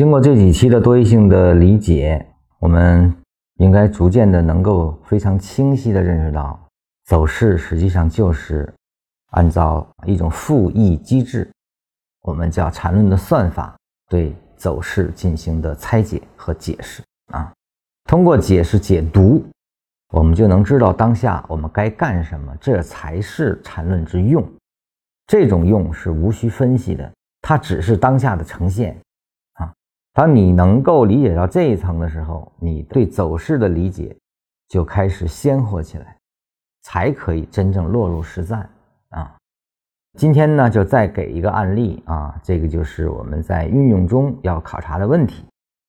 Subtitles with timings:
[0.00, 2.26] 经过这几期的多义性的理解，
[2.58, 3.14] 我们
[3.58, 6.58] 应该逐渐的能够非常清晰的认识到，
[7.04, 8.66] 走势实际上就是
[9.32, 11.46] 按照一种复议机制，
[12.22, 13.76] 我们叫缠论的算法，
[14.08, 17.52] 对走势进行的拆解和解释啊。
[18.08, 19.44] 通过解释解读，
[20.14, 24.42] 我们就能知道当下我们该干什么，这才是缠论之用。
[25.26, 27.12] 这种用是无需分析的，
[27.42, 28.98] 它只是当下的呈现。
[30.12, 34.16] 当你能够理解到这一层的时候，你对走势的理解
[34.68, 36.16] 就开始鲜活起来，
[36.82, 38.68] 才可以真正落入实战
[39.10, 39.36] 啊。
[40.18, 45.44] 今天呢，就再给一个案例啊，这个就是我们在运用中要考察的问题，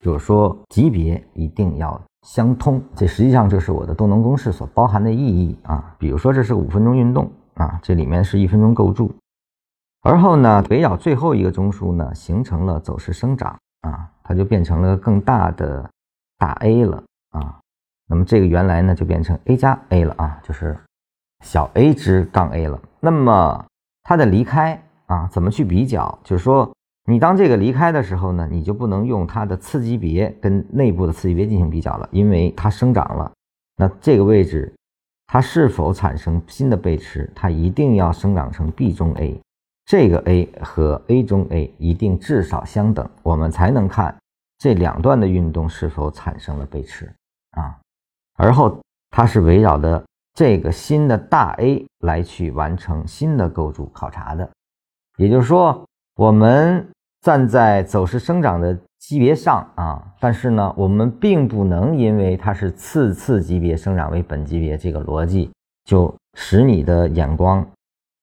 [0.00, 5.96] 就是说级别一定要相通，这实际上就是我的动能公式所包含的意义啊。
[5.98, 9.10] 比如说这是五分钟运动啊，这里面是一分钟构筑，
[10.02, 13.58] 而后呢，围绕最后一个中枢呢，形成了走势生长。
[13.82, 15.88] 啊，它就变成了更大的
[16.38, 17.60] 大 A 了啊。
[18.08, 20.76] 那么这个原来呢就变成 A 加 A 了啊，就是
[21.44, 22.80] 小 a 之杠 A 了。
[23.00, 23.64] 那么
[24.02, 26.18] 它的离开啊，怎么去比较？
[26.22, 26.70] 就是说，
[27.06, 33.32] 你当这个离开的时候呢，你就不能用它的次级别跟内部的次级别进行比较了，因为它生长了。
[33.76, 34.72] 那这个位置
[35.26, 37.30] 它是否产生新的背驰？
[37.34, 39.40] 它一定要生长成 B 中 A。
[39.92, 44.16] 这个 A 和 A 中 A 一定至少相等，我们才能看
[44.56, 47.14] 这两段的运动是否产生了背驰
[47.50, 47.78] 啊。
[48.38, 48.78] 而后
[49.10, 54.48] 它是围绕的这个新的大 A 来去完成新的构筑考察的。
[55.18, 55.84] 也就是说，
[56.16, 56.88] 我们
[57.20, 65.50] 站在走势生长的级别上啊，但是呢，我们并不能因为它是次次级别生长为本级别这个逻辑，
[65.84, 67.62] 就使你的眼光。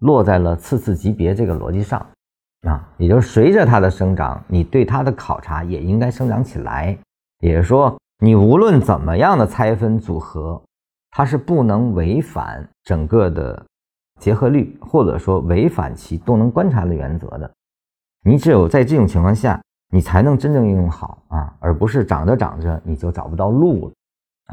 [0.00, 2.04] 落在了次次级别这个逻辑上，
[2.68, 6.96] 啊，也就是随着它的生长，你对它的考察也应该生长起来。
[7.40, 10.60] 也就是说，你无论怎么样的拆分组合，
[11.10, 13.64] 它是不能违反整个的
[14.20, 17.50] 结合律，或者说违反其动能观察的原则的。
[18.24, 19.60] 你只有在这种情况下，
[19.92, 23.92] 你才能真正运用好啊，而不是长着长着你就找不到路了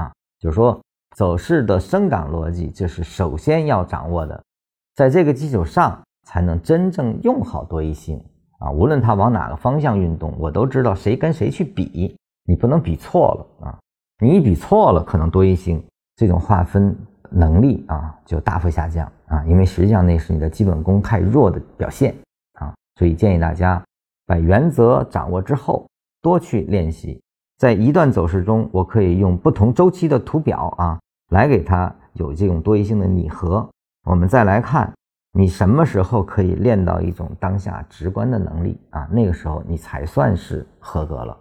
[0.03, 0.11] 啊。
[0.39, 0.79] 就是说，
[1.15, 4.43] 走势的生长逻辑，这是首先要掌握的。
[4.95, 8.21] 在这个基础上，才能真正用好多义性
[8.59, 8.69] 啊！
[8.71, 12.15] 无论它往哪个方向运动，我都知道谁跟谁去比，
[12.45, 13.79] 你不能比错了啊！
[14.19, 15.81] 你一比错了，可能多义性
[16.15, 16.95] 这种划分
[17.29, 19.43] 能力啊就大幅下降啊！
[19.45, 22.13] 因为实际上那是你的基本功太弱的表现
[22.59, 22.73] 啊！
[22.95, 23.81] 所以建议大家
[24.27, 25.87] 把原则掌握之后，
[26.21, 27.19] 多去练习。
[27.57, 33.67] 在一段走势中，我可以用不同周期的图表啊，来给它有这种多义性的拟合。
[34.03, 34.91] 我们再来看，
[35.33, 39.07] 你什么时候可以练到一种当下直观的能力啊？
[39.11, 41.37] 那个时候你才算是合格了。